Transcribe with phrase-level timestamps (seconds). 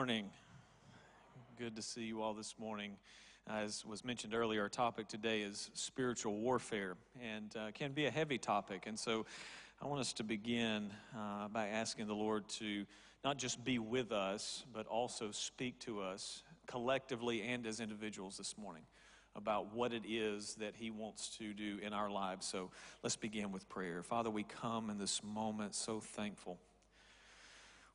[0.00, 0.30] morning.
[1.58, 2.92] Good to see you all this morning.
[3.46, 8.10] As was mentioned earlier, our topic today is spiritual warfare and uh, can be a
[8.10, 8.84] heavy topic.
[8.86, 9.26] And so
[9.78, 12.86] I want us to begin uh, by asking the Lord to
[13.26, 18.56] not just be with us, but also speak to us collectively and as individuals this
[18.56, 18.84] morning
[19.36, 22.46] about what it is that He wants to do in our lives.
[22.46, 22.70] So
[23.02, 24.02] let's begin with prayer.
[24.02, 26.58] Father, we come in this moment so thankful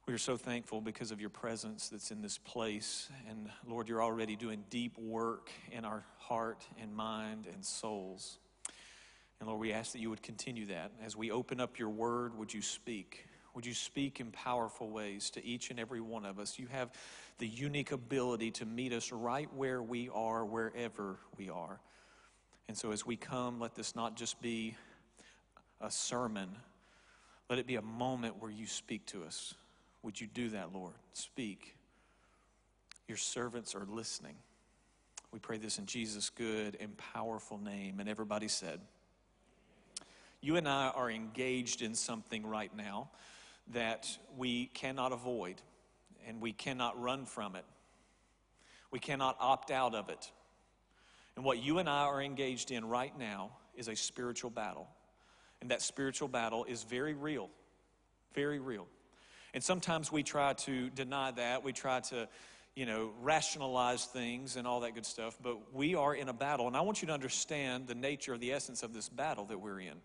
[0.07, 3.09] we are so thankful because of your presence that's in this place.
[3.27, 8.37] And Lord, you're already doing deep work in our heart and mind and souls.
[9.39, 10.91] And Lord, we ask that you would continue that.
[11.03, 13.25] As we open up your word, would you speak?
[13.55, 16.59] Would you speak in powerful ways to each and every one of us?
[16.59, 16.91] You have
[17.39, 21.79] the unique ability to meet us right where we are, wherever we are.
[22.67, 24.75] And so as we come, let this not just be
[25.81, 26.49] a sermon,
[27.49, 29.55] let it be a moment where you speak to us
[30.05, 30.93] would you do that, Lord?
[31.13, 31.75] Speak.
[33.07, 34.35] Your servants are listening.
[35.31, 37.99] We pray this in Jesus' good and powerful name.
[37.99, 38.79] And everybody said,
[40.41, 43.09] You and I are engaged in something right now
[43.73, 45.55] that we cannot avoid
[46.27, 47.65] and we cannot run from it.
[48.91, 50.31] We cannot opt out of it.
[51.35, 54.87] And what you and I are engaged in right now is a spiritual battle.
[55.61, 57.49] And that spiritual battle is very real,
[58.35, 58.87] very real.
[59.55, 61.63] And sometimes we try to deny that.
[61.63, 62.27] We try to,
[62.75, 65.37] you know, rationalize things and all that good stuff.
[65.41, 66.67] But we are in a battle.
[66.67, 69.79] And I want you to understand the nature, the essence of this battle that we're
[69.79, 69.95] in.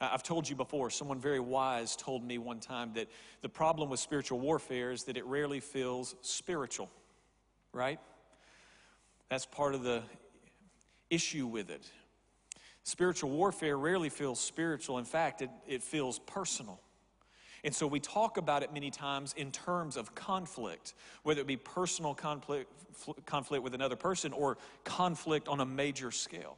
[0.00, 3.08] I've told you before, someone very wise told me one time that
[3.40, 6.88] the problem with spiritual warfare is that it rarely feels spiritual,
[7.72, 7.98] right?
[9.30, 10.02] That's part of the
[11.10, 11.90] issue with it.
[12.84, 14.98] Spiritual warfare rarely feels spiritual.
[14.98, 16.80] In fact, it, it feels personal.
[17.64, 21.56] And so we talk about it many times in terms of conflict, whether it be
[21.56, 22.70] personal conflict,
[23.24, 26.56] conflict with another person or conflict on a major scale.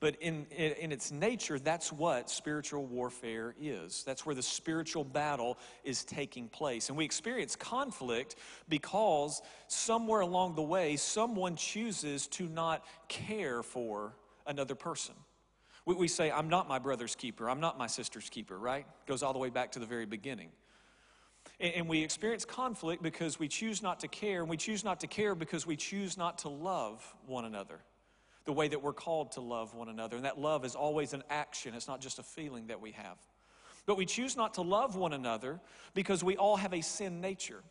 [0.00, 4.02] But in, in its nature, that's what spiritual warfare is.
[4.04, 6.88] That's where the spiritual battle is taking place.
[6.88, 8.34] And we experience conflict
[8.68, 14.14] because somewhere along the way, someone chooses to not care for
[14.46, 15.14] another person.
[15.86, 18.86] We, we say, I'm not my brother's keeper, I'm not my sister's keeper, right?
[19.06, 20.50] Goes all the way back to the very beginning.
[21.60, 25.00] And, and we experience conflict because we choose not to care, and we choose not
[25.00, 27.80] to care because we choose not to love one another
[28.44, 30.16] the way that we're called to love one another.
[30.16, 33.16] And that love is always an action, it's not just a feeling that we have.
[33.86, 35.60] But we choose not to love one another
[35.92, 37.62] because we all have a sin nature.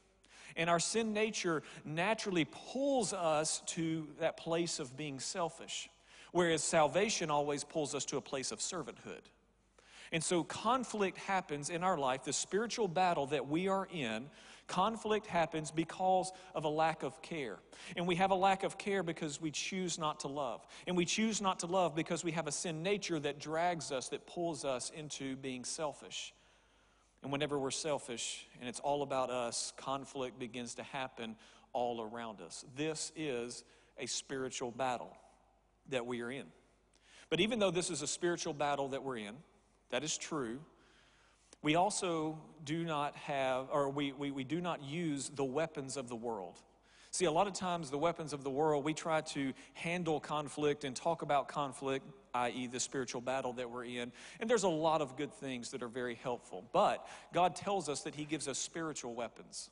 [0.56, 5.90] And our sin nature naturally pulls us to that place of being selfish.
[6.34, 9.22] Whereas salvation always pulls us to a place of servanthood.
[10.12, 14.26] And so conflict happens in our life, the spiritual battle that we are in.
[14.68, 17.60] Conflict happens because of a lack of care.
[17.96, 20.66] And we have a lack of care because we choose not to love.
[20.88, 24.10] And we choose not to love because we have a sin nature that drags us,
[24.10, 26.34] that pulls us into being selfish.
[27.22, 31.36] And whenever we're selfish and it's all about us, conflict begins to happen
[31.74, 32.66] all around us.
[32.76, 33.64] This is
[34.00, 35.16] a spiritual battle
[35.90, 36.46] that we are in.
[37.30, 39.36] But even though this is a spiritual battle that we're in,
[39.90, 40.60] that is true,
[41.62, 46.10] we also do not have, or we, we, we do not use the weapons of
[46.10, 46.60] the world.
[47.12, 50.84] See, a lot of times the weapons of the world, we try to handle conflict
[50.84, 54.12] and talk about conflict, i.e., the spiritual battle that we're in.
[54.40, 56.68] And there's a lot of good things that are very helpful.
[56.74, 59.70] But God tells us that He gives us spiritual weapons.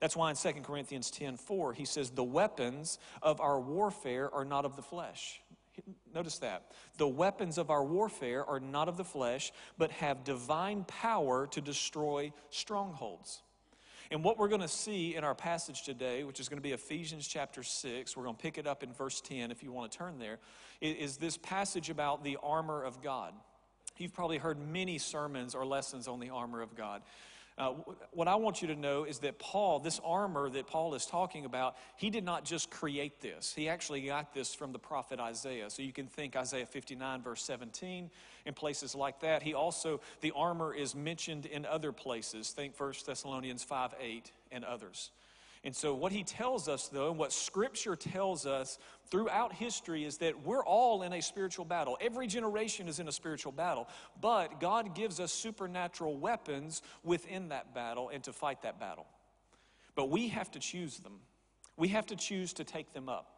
[0.00, 4.46] That's why in 2 Corinthians 10 4, He says, The weapons of our warfare are
[4.46, 5.42] not of the flesh.
[6.14, 6.72] Notice that.
[6.96, 11.60] The weapons of our warfare are not of the flesh, but have divine power to
[11.60, 13.42] destroy strongholds.
[14.10, 16.72] And what we're going to see in our passage today, which is going to be
[16.72, 19.92] Ephesians chapter 6, we're going to pick it up in verse 10 if you want
[19.92, 20.38] to turn there,
[20.80, 23.34] is this passage about the armor of God.
[23.98, 27.02] You've probably heard many sermons or lessons on the armor of God.
[27.58, 27.72] Uh,
[28.12, 31.44] what I want you to know is that Paul, this armor that Paul is talking
[31.44, 33.52] about, he did not just create this.
[33.52, 35.68] He actually got this from the prophet Isaiah.
[35.68, 38.10] So you can think Isaiah 59, verse 17,
[38.46, 39.42] in places like that.
[39.42, 42.50] He also, the armor is mentioned in other places.
[42.50, 45.10] Think 1 Thessalonians 5, 8, and others.
[45.64, 48.78] And so, what he tells us, though, and what Scripture tells us
[49.10, 51.98] throughout history is that we're all in a spiritual battle.
[52.00, 53.88] Every generation is in a spiritual battle,
[54.20, 59.06] but God gives us supernatural weapons within that battle and to fight that battle.
[59.96, 61.14] But we have to choose them,
[61.76, 63.34] we have to choose to take them up.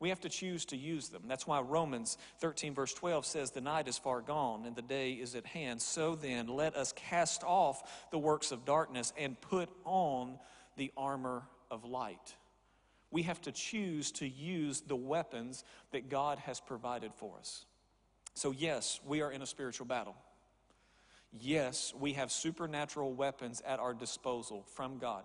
[0.00, 1.24] We have to choose to use them.
[1.28, 5.12] That's why Romans 13, verse 12 says, The night is far gone and the day
[5.12, 5.82] is at hand.
[5.82, 10.38] So then, let us cast off the works of darkness and put on
[10.80, 12.36] the armor of light.
[13.10, 17.66] We have to choose to use the weapons that God has provided for us.
[18.32, 20.16] So, yes, we are in a spiritual battle.
[21.38, 25.24] Yes, we have supernatural weapons at our disposal from God,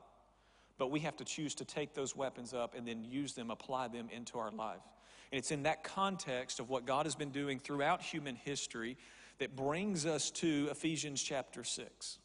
[0.77, 3.87] but we have to choose to take those weapons up and then use them, apply
[3.87, 4.83] them into our life.
[5.31, 8.97] And it's in that context of what God has been doing throughout human history
[9.39, 12.19] that brings us to Ephesians chapter 6.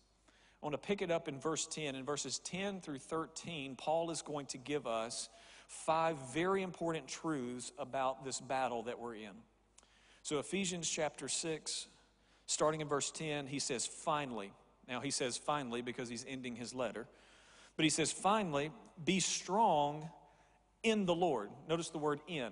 [0.62, 1.94] I want to pick it up in verse 10.
[1.94, 5.28] In verses 10 through 13, Paul is going to give us
[5.66, 9.32] five very important truths about this battle that we're in.
[10.22, 11.86] So, Ephesians chapter 6,
[12.46, 14.52] starting in verse 10, he says, finally.
[14.86, 17.06] Now, he says finally because he's ending his letter.
[17.76, 18.70] But he says, finally,
[19.02, 20.10] be strong
[20.82, 21.48] in the Lord.
[21.68, 22.50] Notice the word in.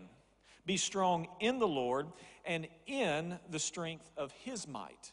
[0.65, 2.07] Be strong in the Lord
[2.45, 5.13] and in the strength of his might.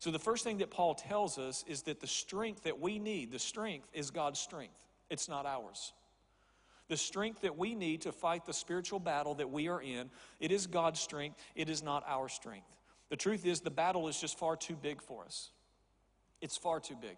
[0.00, 3.30] So, the first thing that Paul tells us is that the strength that we need,
[3.30, 4.74] the strength is God's strength,
[5.10, 5.92] it's not ours.
[6.88, 10.10] The strength that we need to fight the spiritual battle that we are in,
[10.40, 12.66] it is God's strength, it is not our strength.
[13.10, 15.50] The truth is, the battle is just far too big for us.
[16.40, 17.16] It's far too big.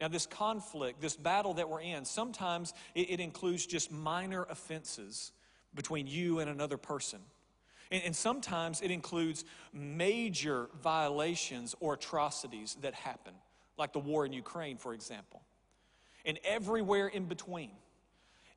[0.00, 5.32] Now, this conflict, this battle that we're in, sometimes it, it includes just minor offenses
[5.74, 7.20] between you and another person.
[7.90, 13.34] And, sometimes it includes major violations or atrocities that happen,
[13.76, 15.42] like the war in Ukraine, for example.
[16.24, 17.70] And everywhere in between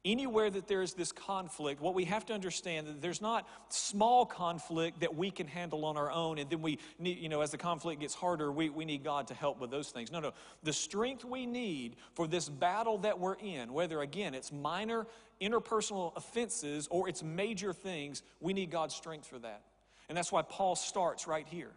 [0.08, 4.26] anywhere that there is this conflict, what we have to understand that there's not small
[4.26, 7.52] conflict that we can handle on our own, and then we need, you know, as
[7.52, 10.12] the conflict gets harder, we, we need God to help with those things.
[10.12, 10.32] No, no.
[10.64, 15.06] The strength we need for this battle that we're in, whether again it's minor
[15.42, 19.62] interpersonal offenses or it's major things, we need God's strength for that.
[20.10, 21.72] And that's why Paul starts right here.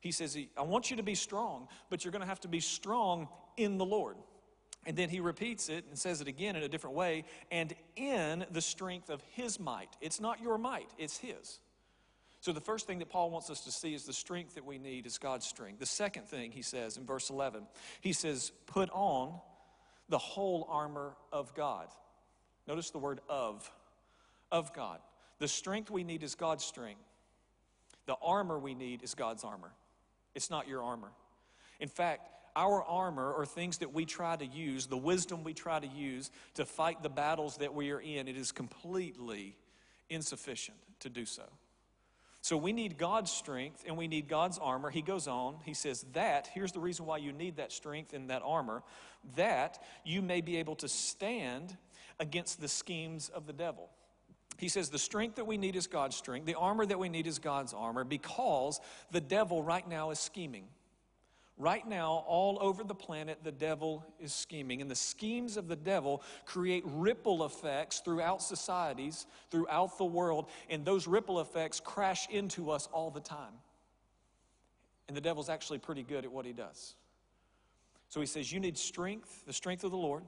[0.00, 2.60] He says, I want you to be strong, but you're going to have to be
[2.60, 4.16] strong in the Lord.
[4.86, 8.46] And then he repeats it and says it again in a different way, and in
[8.52, 9.90] the strength of his might.
[10.00, 11.58] It's not your might, it's his.
[12.40, 14.78] So the first thing that Paul wants us to see is the strength that we
[14.78, 15.80] need is God's strength.
[15.80, 17.66] The second thing he says in verse 11,
[18.00, 19.40] he says, put on
[20.08, 21.88] the whole armor of God.
[22.68, 23.68] Notice the word of,
[24.52, 25.00] of God.
[25.40, 27.00] The strength we need is God's strength.
[28.06, 29.72] The armor we need is God's armor.
[30.36, 31.10] It's not your armor.
[31.80, 35.78] In fact, our armor or things that we try to use, the wisdom we try
[35.78, 39.56] to use to fight the battles that we are in, it is completely
[40.08, 41.44] insufficient to do so.
[42.40, 44.88] So we need God's strength and we need God's armor.
[44.88, 48.30] He goes on, he says, That, here's the reason why you need that strength and
[48.30, 48.82] that armor,
[49.34, 51.76] that you may be able to stand
[52.20, 53.90] against the schemes of the devil.
[54.58, 57.26] He says, The strength that we need is God's strength, the armor that we need
[57.26, 58.80] is God's armor, because
[59.10, 60.68] the devil right now is scheming.
[61.58, 64.82] Right now, all over the planet, the devil is scheming.
[64.82, 70.50] And the schemes of the devil create ripple effects throughout societies, throughout the world.
[70.68, 73.54] And those ripple effects crash into us all the time.
[75.08, 76.94] And the devil's actually pretty good at what he does.
[78.08, 80.24] So he says, You need strength, the strength of the Lord.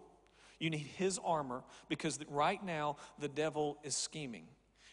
[0.58, 4.46] You need his armor because right now the devil is scheming.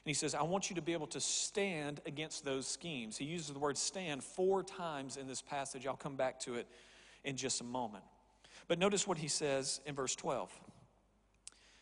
[0.05, 3.17] And he says, I want you to be able to stand against those schemes.
[3.17, 5.87] He uses the word stand four times in this passage.
[5.87, 6.67] I'll come back to it
[7.23, 8.03] in just a moment.
[8.67, 10.51] But notice what he says in verse 12.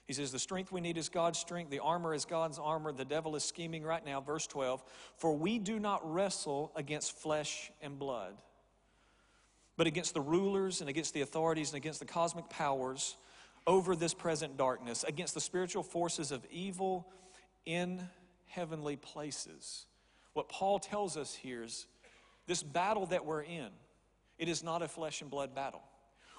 [0.06, 1.70] He says, The strength we need is God's strength.
[1.70, 2.94] The armor is God's armor.
[2.94, 4.22] The devil is scheming right now.
[4.22, 4.82] Verse 12
[5.18, 8.36] For we do not wrestle against flesh and blood,
[9.76, 13.18] but against the rulers and against the authorities and against the cosmic powers
[13.68, 17.08] over this present darkness, against the spiritual forces of evil
[17.66, 18.02] in
[18.54, 19.86] heavenly places.
[20.34, 21.88] What Paul tells us here is
[22.48, 23.70] this battle that we're in,
[24.38, 25.82] it is not a flesh and blood battle.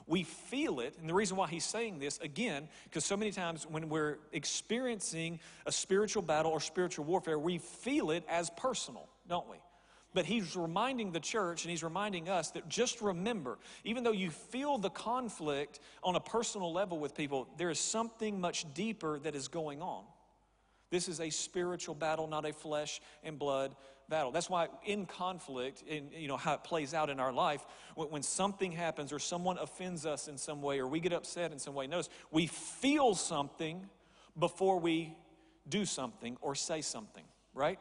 [0.06, 3.66] We feel it, and the reason why he's saying this, again, because so many times
[3.66, 9.48] when we're experiencing a spiritual battle or spiritual warfare, we feel it as personal, don't
[9.48, 9.56] we?
[10.12, 14.30] But he's reminding the church and he's reminding us that just remember, even though you
[14.30, 19.34] feel the conflict on a personal level with people, there is something much deeper that
[19.34, 20.04] is going on.
[20.94, 23.74] This is a spiritual battle, not a flesh and blood
[24.08, 24.30] battle.
[24.30, 28.10] That's why in conflict, in you know how it plays out in our life, when,
[28.10, 31.58] when something happens or someone offends us in some way or we get upset in
[31.58, 33.88] some way, notice we feel something
[34.38, 35.16] before we
[35.68, 37.24] do something or say something,
[37.54, 37.80] right?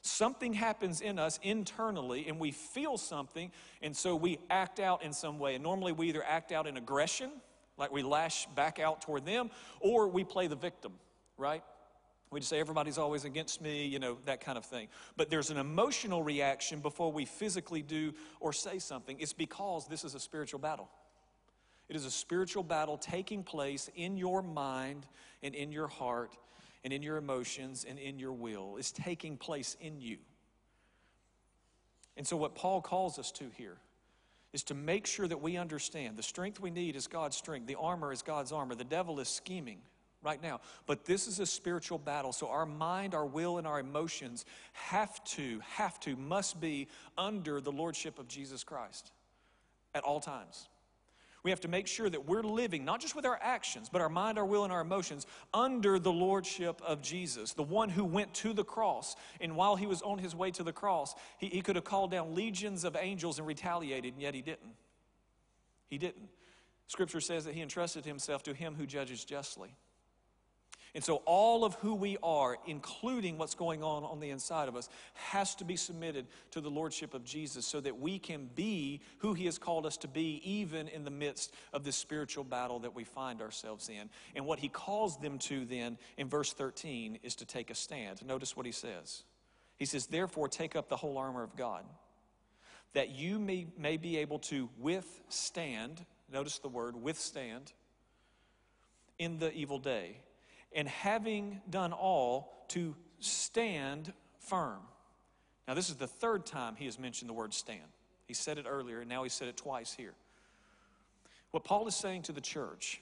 [0.00, 5.12] Something happens in us internally and we feel something, and so we act out in
[5.12, 5.54] some way.
[5.54, 7.30] And normally we either act out in aggression,
[7.78, 10.94] like we lash back out toward them, or we play the victim,
[11.38, 11.62] right?
[12.32, 14.88] We just say everybody's always against me, you know, that kind of thing.
[15.18, 19.18] But there's an emotional reaction before we physically do or say something.
[19.20, 20.88] It's because this is a spiritual battle.
[21.90, 25.06] It is a spiritual battle taking place in your mind
[25.42, 26.34] and in your heart
[26.84, 28.76] and in your emotions and in your will.
[28.78, 30.16] It's taking place in you.
[32.16, 33.76] And so, what Paul calls us to here
[34.54, 37.78] is to make sure that we understand the strength we need is God's strength, the
[37.78, 38.74] armor is God's armor.
[38.74, 39.78] The devil is scheming
[40.22, 40.60] right now.
[40.86, 42.32] But this is a spiritual battle.
[42.32, 46.88] So our mind, our will, and our emotions have to, have to, must be
[47.18, 49.12] under the lordship of Jesus Christ
[49.94, 50.68] at all times.
[51.42, 54.08] We have to make sure that we're living, not just with our actions, but our
[54.08, 58.32] mind, our will, and our emotions, under the lordship of Jesus, the one who went
[58.34, 59.16] to the cross.
[59.40, 62.12] And while he was on his way to the cross, he, he could have called
[62.12, 64.76] down legions of angels and retaliated, and yet he didn't.
[65.90, 66.28] He didn't.
[66.86, 69.74] Scripture says that he entrusted himself to him who judges justly.
[70.94, 74.76] And so, all of who we are, including what's going on on the inside of
[74.76, 79.00] us, has to be submitted to the Lordship of Jesus so that we can be
[79.18, 82.78] who He has called us to be, even in the midst of this spiritual battle
[82.80, 84.10] that we find ourselves in.
[84.36, 88.22] And what He calls them to then in verse 13 is to take a stand.
[88.26, 89.22] Notice what He says.
[89.78, 91.86] He says, Therefore, take up the whole armor of God,
[92.92, 97.72] that you may, may be able to withstand, notice the word, withstand,
[99.18, 100.18] in the evil day
[100.74, 104.80] and having done all, to stand firm.
[105.68, 107.80] Now, this is the third time he has mentioned the word stand.
[108.26, 110.14] He said it earlier, and now he said it twice here.
[111.50, 113.00] What Paul is saying to the church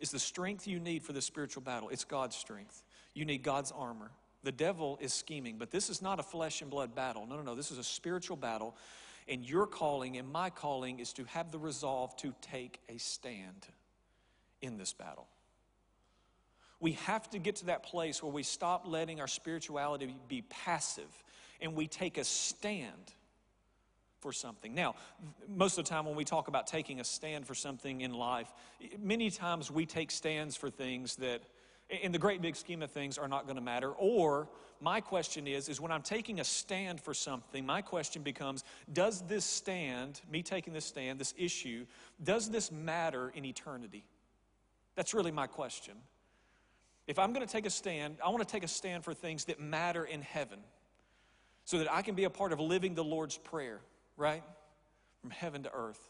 [0.00, 1.88] is the strength you need for the spiritual battle.
[1.88, 2.82] It's God's strength.
[3.14, 4.10] You need God's armor.
[4.42, 7.26] The devil is scheming, but this is not a flesh and blood battle.
[7.26, 7.54] No, no, no.
[7.54, 8.76] This is a spiritual battle.
[9.28, 13.68] And your calling and my calling is to have the resolve to take a stand
[14.60, 15.28] in this battle.
[16.80, 21.24] We have to get to that place where we stop letting our spirituality be passive
[21.60, 23.14] and we take a stand
[24.20, 24.74] for something.
[24.74, 24.94] Now,
[25.48, 28.52] most of the time when we talk about taking a stand for something in life,
[28.98, 31.42] many times we take stands for things that
[31.90, 33.90] in the great big scheme of things are not going to matter.
[33.90, 34.48] Or
[34.80, 39.22] my question is is when i'm taking a stand for something my question becomes does
[39.22, 41.86] this stand me taking this stand this issue
[42.22, 44.04] does this matter in eternity?
[44.96, 45.94] That's really my question
[47.06, 49.44] if I'm going to take a stand, I want to take a stand for things
[49.46, 50.58] that matter in heaven
[51.64, 53.80] so that I can be a part of living the Lord's Prayer,
[54.16, 54.42] right?
[55.20, 56.00] From heaven to earth.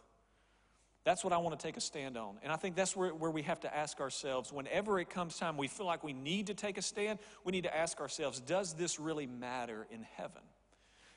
[1.04, 2.38] That's what I want to take a stand on.
[2.42, 5.56] And I think that's where, where we have to ask ourselves whenever it comes time
[5.56, 8.72] we feel like we need to take a stand, we need to ask ourselves, does
[8.72, 10.42] this really matter in heaven?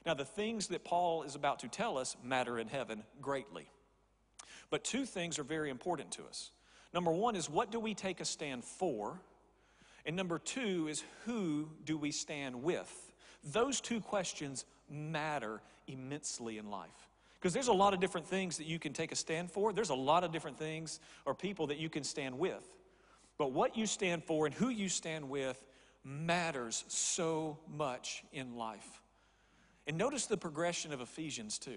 [0.05, 3.69] Now, the things that Paul is about to tell us matter in heaven greatly.
[4.69, 6.51] But two things are very important to us.
[6.93, 9.21] Number one is what do we take a stand for?
[10.07, 13.11] And number two is who do we stand with?
[13.43, 17.09] Those two questions matter immensely in life.
[17.39, 19.73] Because there's a lot of different things that you can take a stand for.
[19.73, 22.63] There's a lot of different things or people that you can stand with.
[23.37, 25.63] But what you stand for and who you stand with
[26.03, 29.01] matters so much in life.
[29.85, 31.71] And notice the progression of Ephesians 2.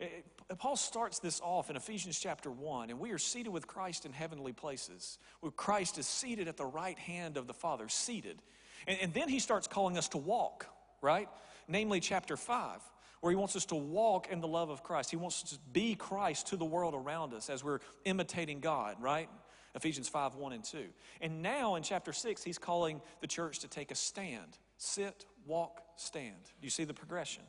[0.00, 4.06] It, Paul starts this off in Ephesians chapter 1, and we are seated with Christ
[4.06, 8.40] in heavenly places, where Christ is seated at the right hand of the Father, seated.
[8.86, 10.66] And, and then he starts calling us to walk,
[11.02, 11.28] right?
[11.66, 12.80] Namely, chapter 5,
[13.20, 15.10] where he wants us to walk in the love of Christ.
[15.10, 18.96] He wants us to be Christ to the world around us as we're imitating God,
[19.00, 19.28] right?
[19.74, 20.84] Ephesians 5 1 and 2.
[21.20, 25.80] And now in chapter 6, he's calling the church to take a stand sit, walk,
[25.96, 26.44] stand.
[26.60, 27.42] Do you see the progression?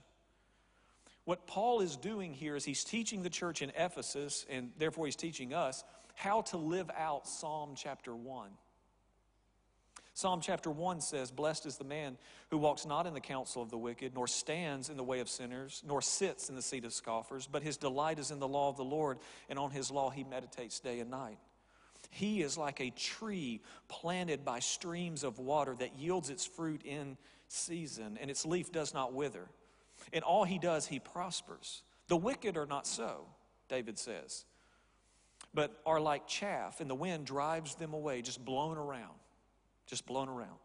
[1.28, 5.18] What Paul is doing here is he's teaching the church in Ephesus, and therefore he's
[5.18, 5.84] teaching us
[6.16, 8.50] how to live out Psalm chapter 1.
[10.14, 12.18] Psalm chapter 1 says, Blessed is the man
[12.50, 15.28] who walks not in the counsel of the wicked, nor stands in the way of
[15.28, 18.70] sinners, nor sits in the seat of scoffers, but his delight is in the law
[18.70, 19.18] of the Lord,
[19.50, 21.40] and on his law he meditates day and night.
[22.10, 27.18] He is like a tree planted by streams of water that yields its fruit in
[27.50, 29.50] season, and its leaf does not wither.
[30.12, 31.84] In all he does, he prospers.
[32.08, 33.26] The wicked are not so,
[33.68, 34.46] David says,
[35.54, 39.16] but are like chaff, and the wind drives them away, just blown around,
[39.86, 40.58] just blown around.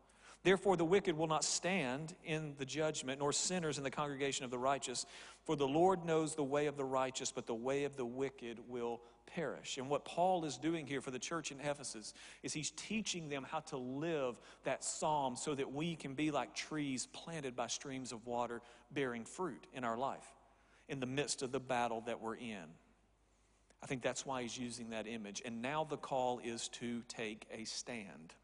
[0.44, 4.50] Therefore, the wicked will not stand in the judgment, nor sinners in the congregation of
[4.50, 5.06] the righteous.
[5.44, 8.58] For the Lord knows the way of the righteous, but the way of the wicked
[8.68, 9.78] will perish.
[9.78, 13.46] And what Paul is doing here for the church in Ephesus is he's teaching them
[13.48, 18.10] how to live that psalm so that we can be like trees planted by streams
[18.10, 20.26] of water, bearing fruit in our life
[20.88, 22.66] in the midst of the battle that we're in.
[23.82, 25.40] I think that's why he's using that image.
[25.44, 28.34] And now the call is to take a stand.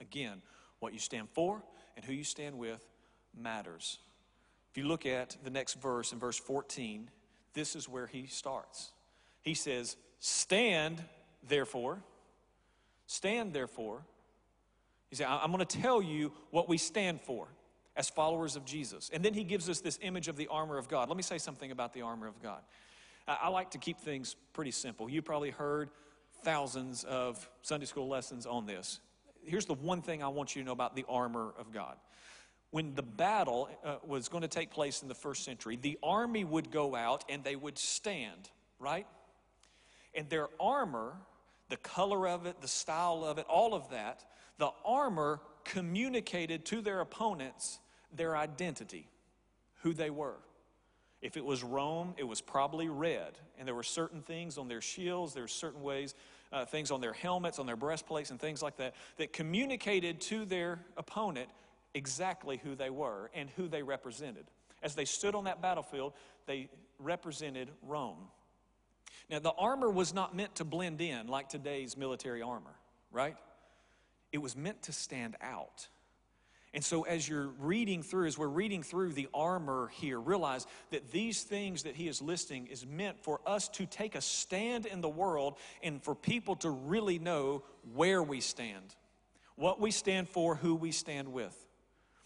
[0.00, 0.42] Again,
[0.80, 1.62] what you stand for
[1.96, 2.84] and who you stand with
[3.38, 3.98] matters.
[4.70, 7.10] If you look at the next verse in verse 14,
[7.54, 8.92] this is where he starts.
[9.42, 11.02] He says, Stand,
[11.48, 12.02] therefore.
[13.06, 14.02] Stand, therefore.
[15.08, 17.48] He said, I'm going to tell you what we stand for
[17.96, 19.10] as followers of Jesus.
[19.12, 21.08] And then he gives us this image of the armor of God.
[21.08, 22.60] Let me say something about the armor of God.
[23.26, 25.08] I like to keep things pretty simple.
[25.08, 25.90] You probably heard
[26.44, 29.00] thousands of Sunday school lessons on this.
[29.44, 31.96] Here's the one thing I want you to know about the armor of God.
[32.70, 36.44] When the battle uh, was going to take place in the first century, the army
[36.44, 39.06] would go out and they would stand, right?
[40.14, 41.14] And their armor,
[41.68, 44.24] the color of it, the style of it, all of that,
[44.58, 47.80] the armor communicated to their opponents
[48.14, 49.08] their identity,
[49.82, 50.36] who they were.
[51.22, 53.38] If it was Rome, it was probably red.
[53.58, 56.14] And there were certain things on their shields, there were certain ways,
[56.52, 60.44] uh, things on their helmets, on their breastplates, and things like that, that communicated to
[60.44, 61.48] their opponent
[61.94, 64.46] exactly who they were and who they represented.
[64.82, 66.12] As they stood on that battlefield,
[66.46, 68.28] they represented Rome.
[69.28, 72.74] Now, the armor was not meant to blend in like today's military armor,
[73.12, 73.36] right?
[74.32, 75.88] It was meant to stand out.
[76.72, 81.10] And so, as you're reading through, as we're reading through the armor here, realize that
[81.10, 85.00] these things that he is listing is meant for us to take a stand in
[85.00, 88.94] the world and for people to really know where we stand,
[89.56, 91.56] what we stand for, who we stand with.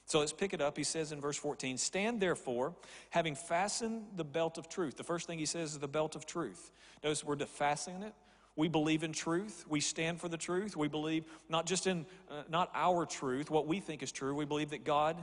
[0.06, 0.76] So let's pick it up.
[0.76, 2.74] He says in verse 14, Stand therefore,
[3.08, 4.96] having fastened the belt of truth.
[4.96, 6.70] The first thing he says is the belt of truth.
[7.02, 8.12] Notice we're to fasten it.
[8.56, 9.64] We believe in truth.
[9.68, 10.76] We stand for the truth.
[10.76, 14.34] We believe not just in, uh, not our truth, what we think is true.
[14.34, 15.16] We believe that God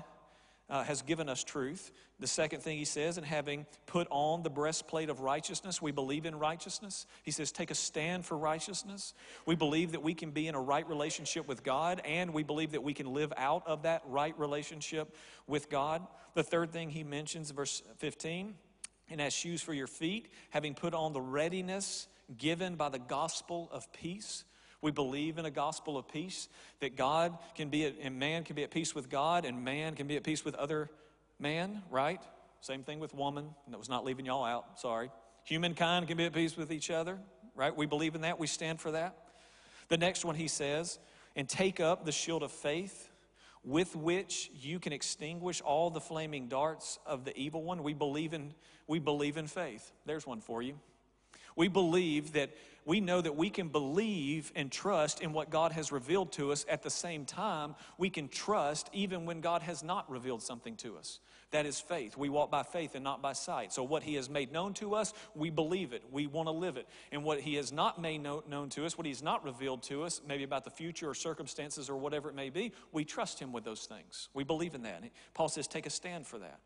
[0.71, 1.91] uh, has given us truth.
[2.19, 6.25] The second thing he says, and having put on the breastplate of righteousness, we believe
[6.25, 7.05] in righteousness.
[7.23, 9.13] He says, take a stand for righteousness.
[9.45, 12.71] We believe that we can be in a right relationship with God, and we believe
[12.71, 15.13] that we can live out of that right relationship
[15.45, 16.05] with God.
[16.35, 18.53] The third thing he mentions, verse 15,
[19.09, 22.07] and as shoes for your feet, having put on the readiness
[22.38, 24.43] given by the gospel of peace.
[24.81, 28.55] We believe in a gospel of peace that God can be at, and man can
[28.55, 30.89] be at peace with God and man can be at peace with other
[31.39, 32.21] man, right?
[32.62, 33.49] Same thing with woman.
[33.67, 34.79] That was not leaving y'all out.
[34.79, 35.12] Sorry.
[35.43, 37.19] Humankind can be at peace with each other,
[37.56, 37.75] right?
[37.75, 38.39] We believe in that.
[38.39, 39.15] We stand for that.
[39.89, 40.99] The next one he says,
[41.36, 43.10] and take up the shield of faith
[43.63, 47.84] with which you can extinguish all the flaming darts of the evil one.
[47.84, 48.53] We believe in
[48.88, 49.91] we believe in faith.
[50.06, 50.77] There's one for you.
[51.55, 52.51] We believe that
[52.85, 56.65] we know that we can believe and trust in what God has revealed to us.
[56.67, 60.97] At the same time, we can trust even when God has not revealed something to
[60.97, 61.19] us.
[61.51, 62.17] That is faith.
[62.17, 63.73] We walk by faith and not by sight.
[63.73, 66.01] So, what He has made known to us, we believe it.
[66.09, 66.87] We want to live it.
[67.11, 70.21] And what He has not made known to us, what He's not revealed to us,
[70.25, 73.65] maybe about the future or circumstances or whatever it may be, we trust Him with
[73.65, 74.29] those things.
[74.33, 75.03] We believe in that.
[75.33, 76.59] Paul says, take a stand for that.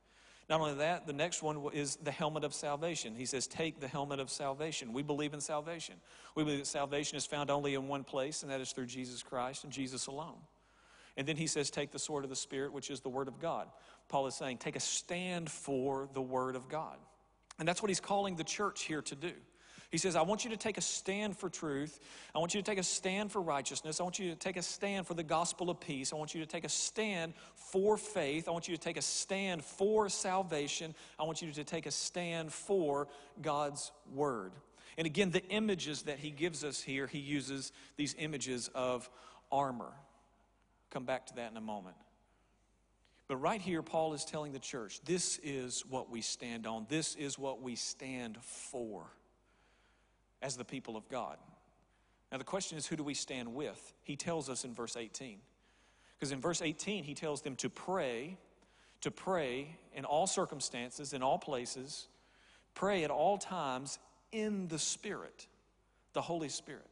[0.48, 3.16] Not only that, the next one is the helmet of salvation.
[3.16, 4.94] He says, Take the helmet of salvation.
[4.94, 5.96] We believe in salvation.
[6.36, 9.24] We believe that salvation is found only in one place, and that is through Jesus
[9.24, 10.38] Christ and Jesus alone.
[11.18, 13.40] And then he says, Take the sword of the Spirit, which is the Word of
[13.40, 13.68] God.
[14.08, 16.98] Paul is saying, Take a stand for the Word of God.
[17.58, 19.32] And that's what he's calling the church here to do.
[19.96, 22.02] He says, I want you to take a stand for truth.
[22.36, 24.02] I want you to take a stand for righteousness.
[24.02, 26.12] I want you to take a stand for the gospel of peace.
[26.12, 28.50] I want you to take a stand for faith.
[28.50, 30.94] I want you to take a stand for salvation.
[31.18, 33.08] I want you to take a stand for
[33.42, 34.52] God's word.
[34.98, 39.10] And again, the images that he gives us here, he uses these images of
[39.50, 39.94] armor.
[40.90, 41.96] Come back to that in a moment.
[43.30, 47.16] But right here, Paul is telling the church this is what we stand on, this
[47.16, 49.08] is what we stand for
[50.42, 51.38] as the people of God.
[52.32, 53.94] Now, the question is, who do we stand with?
[54.04, 55.40] He tells us in verse 18.
[56.18, 58.38] Because in verse 18, he tells them to pray,
[59.02, 62.08] to pray in all circumstances, in all places,
[62.74, 64.00] pray at all times
[64.32, 65.48] in the Spirit,
[66.14, 66.88] the Holy Spirit.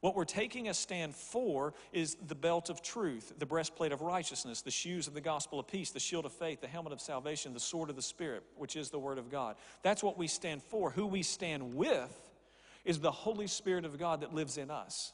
[0.00, 4.62] What we're taking a stand for is the belt of truth, the breastplate of righteousness,
[4.62, 7.52] the shoes of the gospel of peace, the shield of faith, the helmet of salvation,
[7.52, 9.56] the sword of the Spirit, which is the word of God.
[9.82, 10.90] That's what we stand for.
[10.90, 12.29] Who we stand with
[12.84, 15.12] is the Holy Spirit of God that lives in us.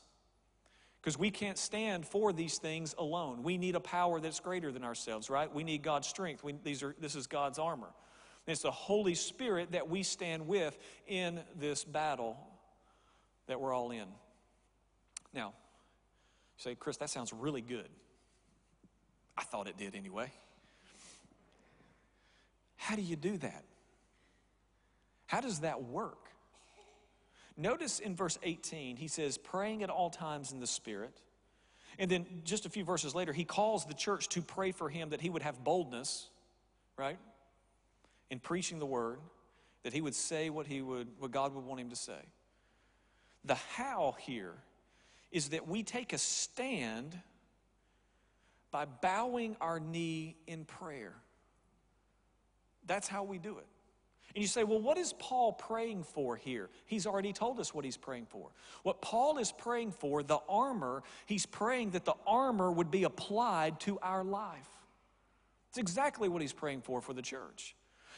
[1.01, 3.43] Because we can't stand for these things alone.
[3.43, 5.53] We need a power that's greater than ourselves, right?
[5.53, 6.43] We need God's strength.
[6.43, 7.91] We, these are, this is God's armor.
[8.47, 10.77] And it's the Holy Spirit that we stand with
[11.07, 12.37] in this battle
[13.47, 14.07] that we're all in.
[15.33, 15.49] Now,
[16.59, 17.89] you say, Chris, that sounds really good.
[19.37, 20.33] I thought it did anyway.
[22.77, 23.65] How do you do that?
[25.27, 26.31] How does that work?
[27.57, 31.21] Notice in verse 18, he says, praying at all times in the Spirit.
[31.99, 35.11] And then just a few verses later, he calls the church to pray for him
[35.11, 36.29] that he would have boldness,
[36.99, 37.19] right,
[38.31, 39.21] in preaching the word,
[39.85, 42.19] that he would say what, he would, what God would want him to say.
[43.45, 44.55] The how here
[45.31, 47.19] is that we take a stand
[48.71, 51.15] by bowing our knee in prayer.
[52.87, 53.67] That's how we do it.
[54.37, 56.69] And you say, well, what is Paul praying for here?
[56.85, 58.51] He's already told us what he's praying for.
[58.83, 63.81] What Paul is praying for, the armor, he's praying that the armor would be applied
[63.81, 64.69] to our life.
[65.71, 67.75] It's exactly what he's praying for for the church.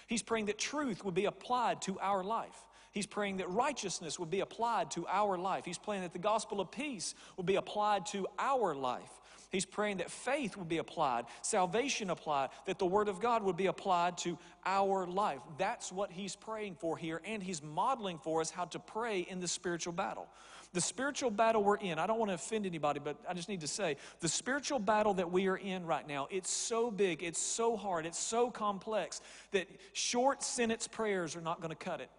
[0.09, 2.67] He's praying that truth would be applied to our life.
[2.91, 5.65] He's praying that righteousness would be applied to our life.
[5.65, 9.21] He's praying that the gospel of peace would be applied to our life.
[9.51, 13.57] He's praying that faith would be applied, salvation applied, that the Word of God would
[13.57, 15.41] be applied to our life.
[15.57, 19.41] That's what he's praying for here, and he's modeling for us how to pray in
[19.41, 20.29] the spiritual battle.
[20.75, 23.63] The spiritual battle we're in, I don't want to offend anybody, but I just need
[23.63, 27.41] to say the spiritual battle that we are in right now, it's so big, it's
[27.41, 32.11] so hard, it's so complex that short sentence prayers are not going to cut it.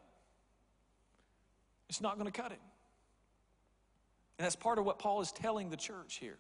[1.89, 2.59] It's not going to cut it.
[4.39, 6.37] And that's part of what Paul is telling the church here.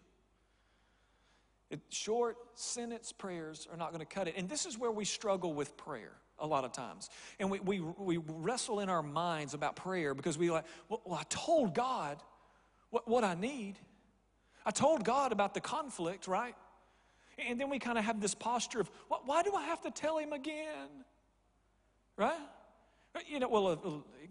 [1.69, 4.35] It, short sentence prayers are not going to cut it.
[4.37, 7.09] And this is where we struggle with prayer a lot of times.
[7.39, 11.19] And we, we, we wrestle in our minds about prayer because we like, well, well
[11.19, 12.17] I told God
[12.89, 13.75] what, what I need.
[14.65, 16.55] I told God about the conflict, right?
[17.37, 18.91] And then we kind of have this posture of,
[19.25, 20.89] why do I have to tell him again?
[22.17, 22.39] Right?
[23.27, 23.77] You know, well, uh,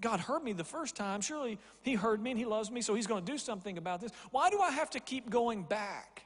[0.01, 1.21] God heard me the first time.
[1.21, 4.01] Surely He heard me and He loves me, so He's going to do something about
[4.01, 4.13] this.
[4.31, 6.25] Why do I have to keep going back?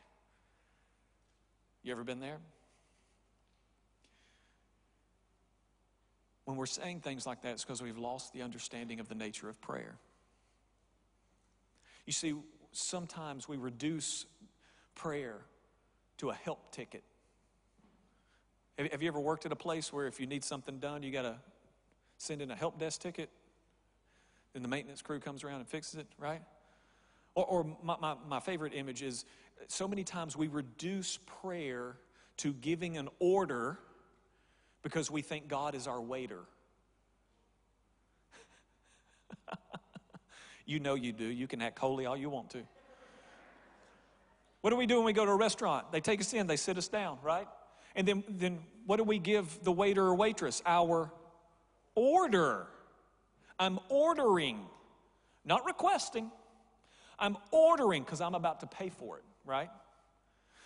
[1.83, 2.39] You ever been there?
[6.45, 9.49] When we're saying things like that, it's because we've lost the understanding of the nature
[9.49, 9.97] of prayer.
[12.07, 12.35] You see,
[12.73, 14.27] sometimes we reduce
[14.95, 15.41] prayer
[16.19, 17.05] to a help ticket.
[18.79, 21.23] Have you ever worked at a place where if you need something done, you got
[21.23, 21.37] to
[22.19, 23.31] send in a help desk ticket?
[24.53, 26.43] Then the maintenance crew comes around and fixes it, right?
[27.35, 29.25] Or, or my, my, my favorite image is
[29.69, 31.97] so many times we reduce prayer
[32.39, 33.79] to giving an order
[34.83, 36.41] because we think God is our waiter.
[40.67, 41.25] you know you do.
[41.25, 42.63] You can act holy all you want to.
[44.61, 45.91] What do we do when we go to a restaurant?
[45.91, 47.49] They take us in, they sit us down, right?
[47.97, 50.63] And then, then what do we give the waiter or waitress?
[50.65, 51.13] Our
[51.95, 52.67] order.
[53.59, 54.61] I'm ordering,
[55.45, 56.31] not requesting.
[57.19, 59.71] I'm ordering because I'm about to pay for it, right?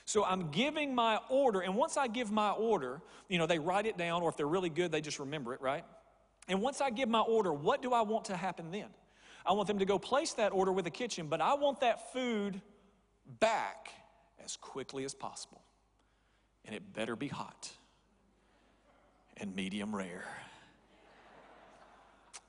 [0.04, 3.86] So I'm giving my order, and once I give my order, you know, they write
[3.86, 5.84] it down, or if they're really good, they just remember it, right?
[6.48, 8.86] And once I give my order, what do I want to happen then?
[9.44, 12.12] I want them to go place that order with the kitchen, but I want that
[12.12, 12.60] food
[13.40, 13.90] back
[14.44, 15.60] as quickly as possible.
[16.64, 17.70] And it better be hot
[19.36, 20.24] and medium rare.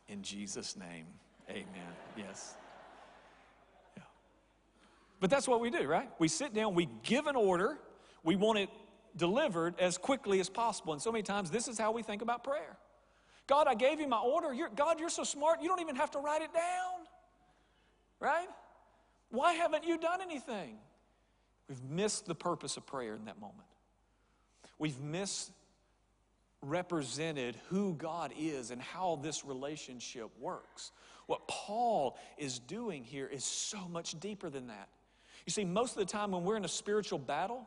[0.08, 1.06] In Jesus' name,
[1.50, 1.66] amen.
[2.18, 2.56] Yes.
[5.20, 6.10] But that's what we do, right?
[6.20, 7.78] We sit down, we give an order,
[8.24, 8.70] we want it
[9.16, 10.94] delivered as quickly as possible.
[10.94, 12.78] And so many times, this is how we think about prayer.
[13.48, 14.54] God, I gave you my order.
[14.54, 17.08] You're, God, you're so smart, you don't even have to write it down.
[18.20, 18.48] Right?
[19.30, 20.78] Why haven't you done anything?
[21.68, 23.68] We've missed the purpose of prayer in that moment.
[24.80, 25.00] We've
[26.62, 30.92] misrepresented who God is and how this relationship works.
[31.26, 34.88] What Paul is doing here is so much deeper than that.
[35.48, 37.66] You see, most of the time when we're in a spiritual battle,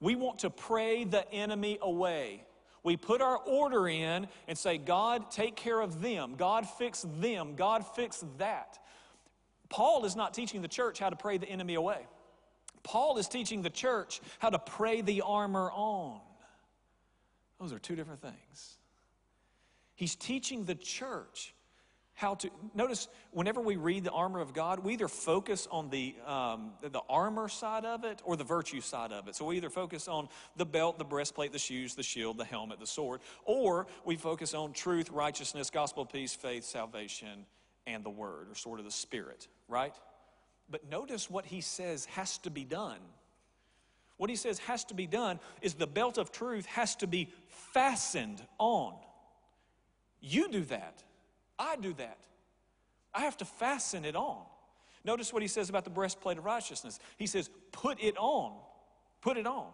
[0.00, 2.44] we want to pray the enemy away.
[2.82, 6.34] We put our order in and say, God, take care of them.
[6.36, 7.54] God, fix them.
[7.54, 8.80] God, fix that.
[9.68, 12.08] Paul is not teaching the church how to pray the enemy away.
[12.82, 16.20] Paul is teaching the church how to pray the armor on.
[17.60, 18.78] Those are two different things.
[19.94, 21.54] He's teaching the church
[22.22, 26.14] how to notice whenever we read the armor of God, we either focus on the
[26.24, 29.34] um, the armor side of it or the virtue side of it.
[29.34, 32.80] So we either focus on the belt, the breastplate, the shoes, the shield, the helmet,
[32.80, 37.44] the sword, or we focus on truth, righteousness, gospel, peace, faith, salvation,
[37.86, 39.94] and the word, or sort of the spirit, right?
[40.70, 43.00] But notice what he says has to be done.
[44.16, 47.30] What he says has to be done is the belt of truth has to be
[47.48, 48.94] fastened on.
[50.20, 51.02] You do that.
[51.62, 52.18] I do that.
[53.14, 54.42] I have to fasten it on.
[55.04, 56.98] Notice what he says about the breastplate of righteousness.
[57.16, 58.52] He says, put it on.
[59.20, 59.68] Put it on.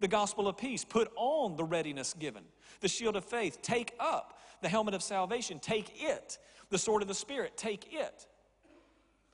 [0.00, 2.42] The gospel of peace, put on the readiness given.
[2.80, 4.38] The shield of faith, take up.
[4.62, 6.38] The helmet of salvation, take it.
[6.70, 8.26] The sword of the Spirit, take it.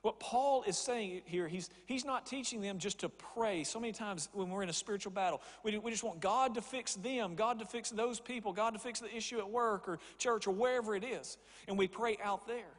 [0.07, 3.65] What Paul is saying here, he's, he's not teaching them just to pray.
[3.65, 6.63] So many times when we're in a spiritual battle, we, we just want God to
[6.63, 9.99] fix them, God to fix those people, God to fix the issue at work or
[10.17, 11.39] church or wherever it is.
[11.67, 12.71] And we pray out there.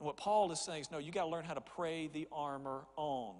[0.00, 2.26] And what Paul is saying is no, you got to learn how to pray the
[2.32, 3.36] armor on.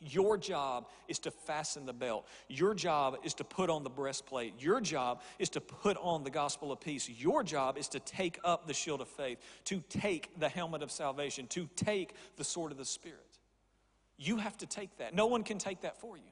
[0.00, 2.26] Your job is to fasten the belt.
[2.48, 4.54] Your job is to put on the breastplate.
[4.58, 7.08] Your job is to put on the gospel of peace.
[7.08, 10.90] Your job is to take up the shield of faith, to take the helmet of
[10.90, 13.18] salvation, to take the sword of the Spirit.
[14.16, 15.14] You have to take that.
[15.14, 16.24] No one can take that for you.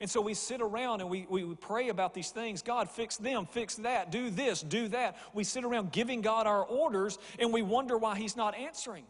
[0.00, 3.46] And so we sit around and we, we pray about these things God, fix them,
[3.46, 5.16] fix that, do this, do that.
[5.32, 9.04] We sit around giving God our orders and we wonder why He's not answering.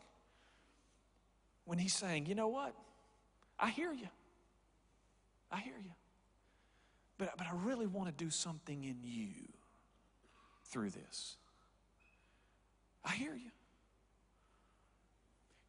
[1.65, 2.75] When He's saying, you know what?
[3.59, 4.09] I hear you.
[5.51, 5.93] I hear you.
[7.19, 9.29] But, but I really want to do something in you
[10.65, 11.37] through this.
[13.05, 13.51] I hear you.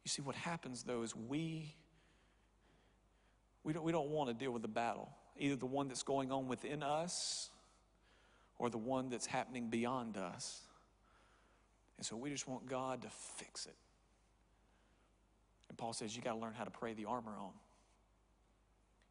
[0.04, 1.74] You see, what happens though is we,
[3.62, 6.32] we don't, we don't want to deal with the battle, either the one that's going
[6.32, 7.50] on within us
[8.58, 10.60] or the one that's happening beyond us.
[11.96, 13.76] And so we just want God to fix it.
[15.68, 17.52] And Paul says, you got to learn how to pray the armor on.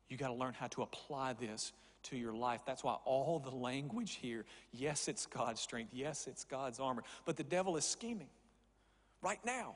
[0.09, 2.61] You got to learn how to apply this to your life.
[2.65, 7.37] That's why all the language here, yes, it's God's strength, yes, it's God's armor, but
[7.37, 8.29] the devil is scheming
[9.21, 9.75] right now.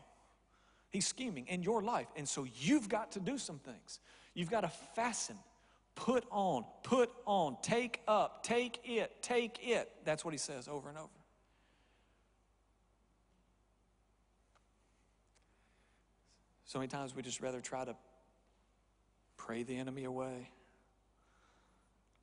[0.89, 2.07] He's scheming in your life.
[2.15, 3.99] And so you've got to do some things.
[4.33, 5.37] You've got to fasten,
[5.95, 9.91] put on, put on, take up, take it, take it.
[10.05, 11.09] That's what he says over and over.
[16.65, 17.95] So many times we just rather try to
[19.37, 20.49] pray the enemy away.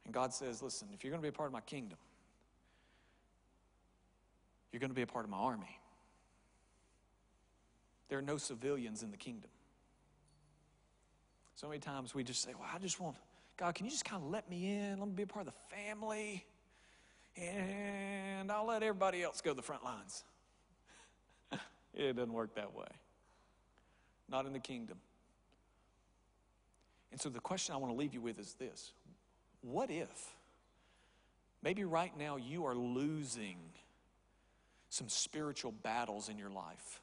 [0.05, 1.98] And God says, listen, if you're going to be a part of my kingdom,
[4.70, 5.81] you're going to be a part of my army.
[8.09, 9.50] There are no civilians in the kingdom.
[11.57, 13.16] So many times we just say, well, I just want,
[13.57, 14.98] God, can you just kind of let me in?
[14.98, 16.44] Let me be a part of the family.
[17.37, 20.24] And I'll let everybody else go to the front lines.
[21.94, 22.87] it doesn't work that way.
[24.29, 24.98] Not in the kingdom.
[27.11, 28.93] And so the question I want to leave you with is this
[29.62, 30.35] What if?
[31.62, 33.57] Maybe right now you are losing
[34.90, 37.01] some spiritual battles in your life.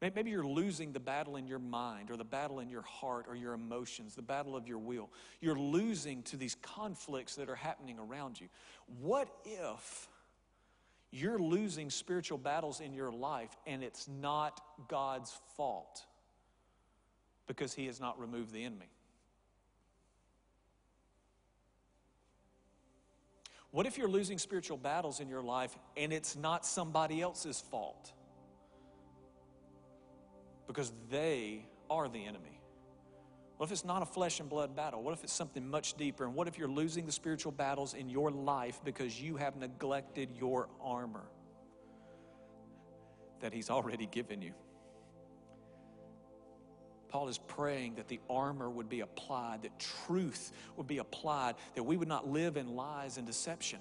[0.00, 3.36] Maybe you're losing the battle in your mind or the battle in your heart or
[3.36, 5.10] your emotions, the battle of your will.
[5.40, 8.48] You're losing to these conflicts that are happening around you.
[9.00, 10.08] What if
[11.12, 16.04] you're losing spiritual battles in your life and it's not God's fault?
[17.46, 18.90] Because he has not removed the enemy.
[23.70, 28.12] What if you're losing spiritual battles in your life and it's not somebody else's fault?
[30.66, 32.60] Because they are the enemy.
[33.56, 35.02] What if it's not a flesh and blood battle?
[35.02, 36.24] What if it's something much deeper?
[36.24, 40.30] And what if you're losing the spiritual battles in your life because you have neglected
[40.38, 41.24] your armor
[43.40, 44.52] that He's already given you?
[47.12, 51.82] Paul is praying that the armor would be applied, that truth would be applied, that
[51.82, 53.80] we would not live in lies and deception.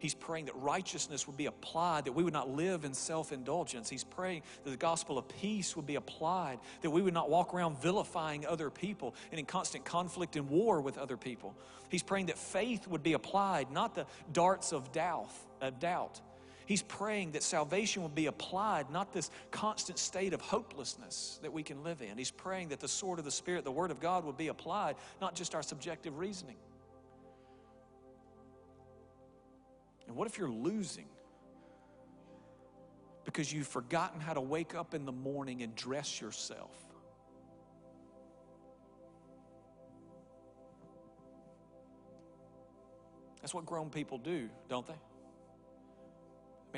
[0.00, 3.88] He's praying that righteousness would be applied, that we would not live in self indulgence.
[3.88, 7.54] He's praying that the gospel of peace would be applied, that we would not walk
[7.54, 11.54] around vilifying other people and in constant conflict and war with other people.
[11.88, 15.30] He's praying that faith would be applied, not the darts of doubt.
[15.60, 16.20] Of doubt.
[16.66, 21.62] He's praying that salvation will be applied, not this constant state of hopelessness that we
[21.62, 22.16] can live in.
[22.16, 24.96] He's praying that the sword of the Spirit, the Word of God, will be applied,
[25.20, 26.56] not just our subjective reasoning.
[30.06, 31.06] And what if you're losing
[33.24, 36.76] because you've forgotten how to wake up in the morning and dress yourself?
[43.40, 44.94] That's what grown people do, don't they?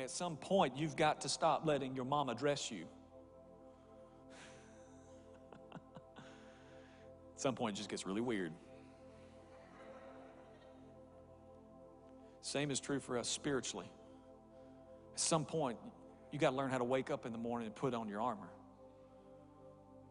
[0.03, 2.85] At some point, you've got to stop letting your mama dress you.
[5.73, 5.81] at
[7.37, 8.51] some point, it just gets really weird.
[12.41, 13.89] Same is true for us spiritually.
[15.13, 15.77] At some point,
[16.31, 18.21] you got to learn how to wake up in the morning and put on your
[18.21, 18.49] armor.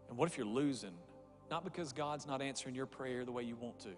[0.09, 0.95] And what if you're losing?
[1.51, 3.91] Not because God's not answering your prayer the way you want to,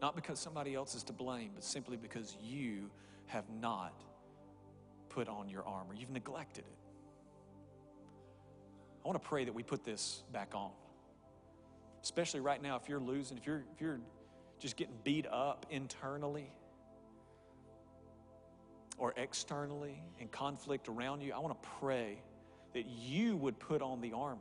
[0.00, 2.90] not because somebody else is to blame, but simply because you
[3.26, 3.94] have not
[5.14, 5.94] put on your armor.
[5.94, 6.76] You've neglected it.
[9.04, 10.70] I want to pray that we put this back on.
[12.02, 14.00] Especially right now, if you're losing, if you're, if you're
[14.58, 16.50] just getting beat up internally
[18.98, 22.22] or externally in conflict around you, I want to pray
[22.74, 24.40] that you would put on the armor.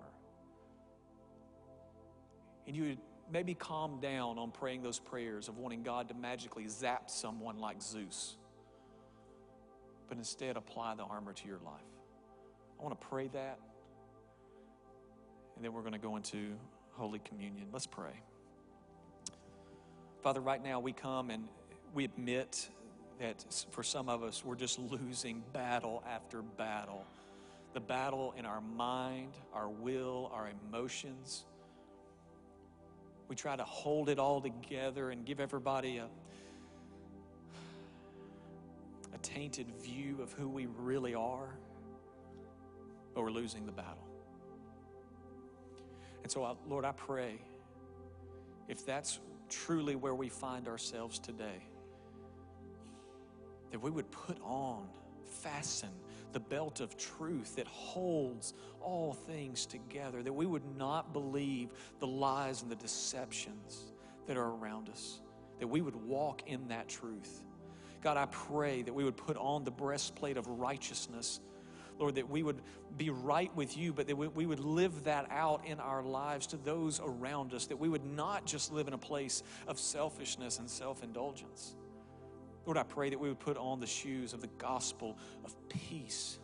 [2.67, 2.97] And you would
[3.31, 7.81] maybe calm down on praying those prayers of wanting God to magically zap someone like
[7.81, 8.37] Zeus,
[10.11, 11.79] but instead apply the armor to your life.
[12.77, 13.59] I want to pray that,
[15.55, 16.51] and then we're going to go into
[16.91, 17.67] Holy Communion.
[17.71, 18.11] Let's pray.
[20.21, 21.47] Father, right now we come and
[21.93, 22.67] we admit
[23.21, 27.05] that for some of us, we're just losing battle after battle.
[27.73, 31.45] The battle in our mind, our will, our emotions.
[33.29, 36.07] We try to hold it all together and give everybody a,
[39.21, 41.57] tainted view of who we really are,
[43.13, 44.07] but we're losing the battle.
[46.23, 47.39] And so, I, Lord, I pray
[48.67, 51.67] if that's truly where we find ourselves today,
[53.71, 54.87] that we would put on,
[55.41, 55.89] fasten
[56.33, 62.07] the belt of truth that holds all things together, that we would not believe the
[62.07, 63.91] lies and the deceptions
[64.27, 65.19] that are around us,
[65.59, 67.43] that we would walk in that truth.
[68.01, 71.39] God, I pray that we would put on the breastplate of righteousness.
[71.99, 72.61] Lord, that we would
[72.97, 76.57] be right with you, but that we would live that out in our lives to
[76.57, 80.67] those around us, that we would not just live in a place of selfishness and
[80.67, 81.75] self indulgence.
[82.65, 86.39] Lord, I pray that we would put on the shoes of the gospel of peace.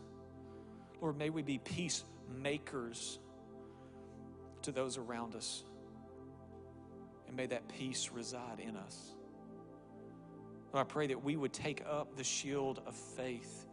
[1.02, 3.20] Lord, may we be peacemakers
[4.63, 5.63] to those around us.
[7.28, 9.16] And may that peace reside in us.
[10.78, 13.66] Lord, I pray that we would take up the shield of faith.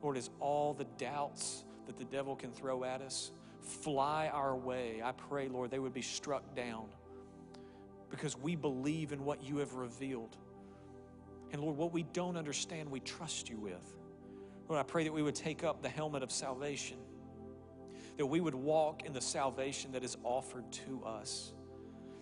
[0.00, 5.02] Lord, as all the doubts that the devil can throw at us fly our way,
[5.04, 6.84] I pray, Lord, they would be struck down
[8.10, 10.36] because we believe in what you have revealed.
[11.50, 13.96] And Lord, what we don't understand, we trust you with.
[14.68, 16.98] Lord, I pray that we would take up the helmet of salvation,
[18.18, 21.54] that we would walk in the salvation that is offered to us,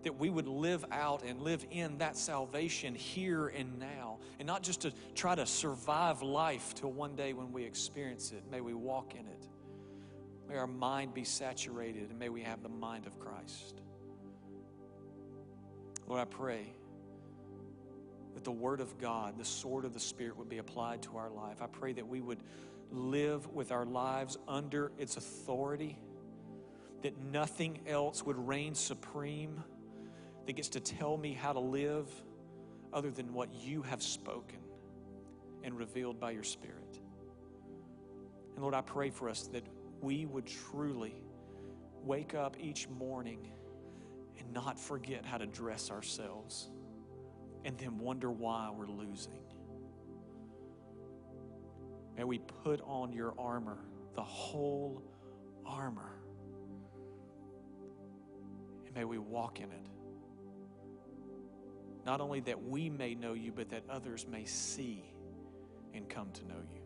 [0.02, 4.62] that we would live out and live in that salvation here and now, and not
[4.62, 8.42] just to try to survive life till one day when we experience it.
[8.50, 9.48] May we walk in it.
[10.48, 13.80] May our mind be saturated, and may we have the mind of Christ.
[16.06, 16.72] Lord, I pray
[18.34, 21.28] that the Word of God, the sword of the Spirit, would be applied to our
[21.28, 21.61] life.
[21.61, 22.38] I pray that we would
[22.90, 25.98] live with our lives under its authority,
[27.02, 29.62] that nothing else would reign supreme,
[30.48, 32.08] that gets to tell me how to live
[32.90, 34.61] other than what you have spoken
[35.62, 36.98] and revealed by your Spirit.
[38.54, 39.62] And Lord, I pray for us that
[40.00, 41.20] we would truly
[42.02, 43.52] wake up each morning
[44.38, 46.70] and not forget how to dress ourselves
[47.66, 49.42] and then wonder why we're losing.
[52.16, 53.84] May we put on your armor,
[54.14, 55.02] the whole
[55.66, 56.22] armor,
[58.87, 59.88] and may we walk in it.
[62.09, 65.05] Not only that we may know you, but that others may see
[65.92, 66.81] and come to know you.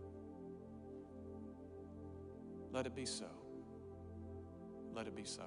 [2.73, 3.29] Let it be so.
[4.93, 5.45] Let it be so.